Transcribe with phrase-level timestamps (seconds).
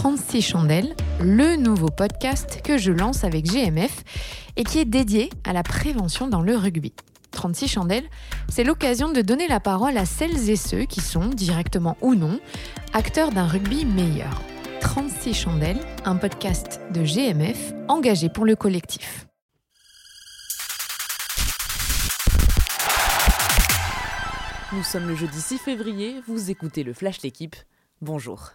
[0.00, 4.02] 36 chandelles, le nouveau podcast que je lance avec GMF
[4.56, 6.94] et qui est dédié à la prévention dans le rugby.
[7.32, 8.08] 36 chandelles,
[8.48, 12.40] c'est l'occasion de donner la parole à celles et ceux qui sont, directement ou non,
[12.94, 14.40] acteurs d'un rugby meilleur.
[14.80, 19.26] 36 chandelles, un podcast de GMF engagé pour le collectif.
[24.72, 27.56] Nous sommes le jeudi 6 février, vous écoutez le Flash L'équipe.
[28.00, 28.52] Bonjour.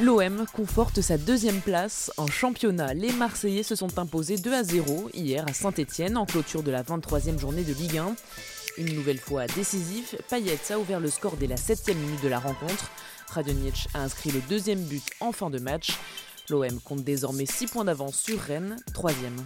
[0.00, 2.94] L'OM conforte sa deuxième place en championnat.
[2.94, 6.84] Les Marseillais se sont imposés 2 à 0 hier à Saint-Etienne en clôture de la
[6.84, 8.14] 23e journée de Ligue 1.
[8.76, 12.38] Une nouvelle fois décisif, Payet a ouvert le score dès la 7e minute de la
[12.38, 12.92] rencontre.
[13.26, 15.98] Radonjic a inscrit le deuxième but en fin de match.
[16.48, 19.36] L'OM compte désormais 6 points d'avance sur Rennes, 3e.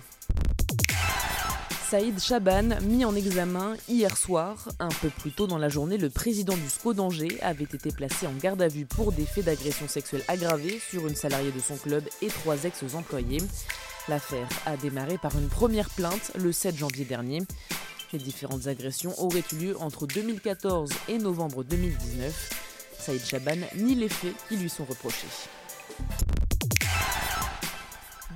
[1.93, 4.67] Saïd Chaban, mis en examen hier soir.
[4.79, 8.27] Un peu plus tôt dans la journée, le président du SCO d'Angers avait été placé
[8.27, 11.77] en garde à vue pour des faits d'agression sexuelle aggravée sur une salariée de son
[11.77, 13.43] club et trois ex-employés.
[14.09, 17.43] L'affaire a démarré par une première plainte le 7 janvier dernier.
[18.15, 22.95] Les différentes agressions auraient eu lieu entre 2014 et novembre 2019.
[22.99, 25.29] Saïd Chaban nie les faits qui lui sont reprochés.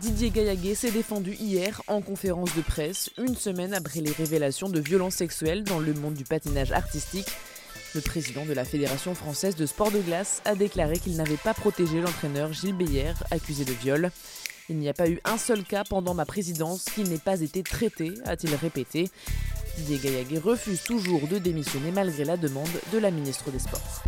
[0.01, 4.79] Didier Gaillaguet s'est défendu hier en conférence de presse, une semaine après les révélations de
[4.79, 7.29] violences sexuelles dans le monde du patinage artistique.
[7.95, 11.55] Le président de la Fédération française de sport de glace a déclaré qu'il n'avait pas
[11.55, 14.11] protégé l'entraîneur Gilles Beyer, accusé de viol.
[14.69, 17.63] Il n'y a pas eu un seul cas pendant ma présidence qui n'ait pas été
[17.63, 19.11] traité, a-t-il répété.
[19.79, 24.03] Didier Gaillaguet refuse toujours de démissionner malgré la demande de la ministre des Sports.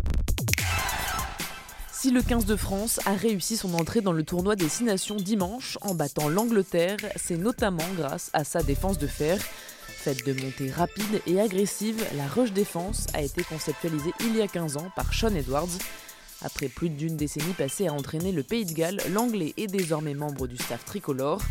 [2.01, 5.17] Si le 15 de France a réussi son entrée dans le tournoi des Six Nations
[5.17, 9.37] dimanche en battant l'Angleterre, c'est notamment grâce à sa défense de fer.
[9.85, 14.47] Faite de montée rapide et agressive, la rush défense a été conceptualisée il y a
[14.47, 15.67] 15 ans par Sean Edwards.
[16.41, 20.47] Après plus d'une décennie passée à entraîner le Pays de Galles, l'Anglais est désormais membre
[20.47, 21.41] du staff tricolore.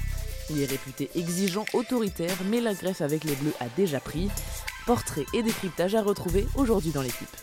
[0.49, 4.31] Il est réputé exigeant, autoritaire, mais la greffe avec les Bleus a déjà pris.
[4.87, 7.37] Portrait et décryptage à retrouver aujourd'hui dans l'équipe.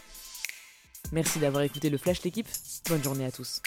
[1.11, 2.47] Merci d'avoir écouté le Flash l'équipe.
[2.89, 3.61] Bonne journée à tous.